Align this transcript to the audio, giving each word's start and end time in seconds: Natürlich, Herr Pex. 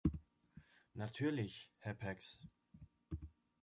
Natürlich, 0.95 1.69
Herr 1.77 1.93
Pex. 1.93 2.39